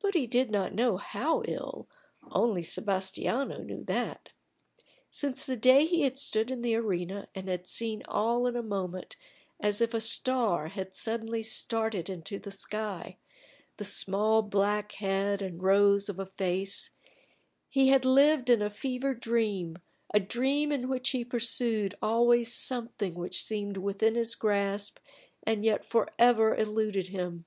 But 0.00 0.14
he 0.14 0.26
did 0.26 0.50
not 0.50 0.72
know 0.72 0.96
how 0.96 1.42
ill; 1.44 1.86
only 2.32 2.62
Sebas 2.62 3.12
tiano 3.12 3.62
knew 3.62 3.84
that. 3.84 4.30
Since 5.10 5.44
the 5.44 5.58
day 5.58 5.84
he 5.84 6.00
had 6.04 6.16
stood 6.16 6.50
in 6.50 6.62
the 6.62 6.74
arena 6.76 7.28
and 7.34 7.46
had 7.46 7.66
seen 7.66 8.02
all 8.08 8.46
in 8.46 8.56
a 8.56 8.62
moment, 8.62 9.16
as 9.60 9.82
if 9.82 9.92
a 9.92 10.00
star 10.00 10.68
had 10.68 10.94
suddenly 10.94 11.42
started 11.42 12.08
into 12.08 12.38
the 12.38 12.50
sky, 12.50 13.18
the 13.76 13.84
small 13.84 14.40
black 14.40 14.92
head 14.92 15.42
and 15.42 15.62
rose 15.62 16.08
of 16.08 16.18
a 16.18 16.24
face, 16.24 16.88
he 17.68 17.88
had 17.88 18.06
lived 18.06 18.48
in 18.48 18.62
a 18.62 18.70
fevered 18.70 19.20
dream 19.20 19.76
a 20.14 20.18
dream 20.18 20.72
in 20.72 20.88
which 20.88 21.10
he 21.10 21.26
pursued 21.26 21.94
always 22.00 22.54
something 22.54 23.14
which 23.16 23.44
seemed 23.44 23.76
within 23.76 24.14
his 24.14 24.34
grasp 24.34 24.96
and 25.42 25.62
yet 25.62 25.84
forever 25.84 26.56
eluded 26.56 27.08
him. 27.08 27.44